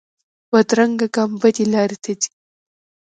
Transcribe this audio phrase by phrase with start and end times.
[0.51, 2.29] بدرنګه ګام بدې لارې ته ځي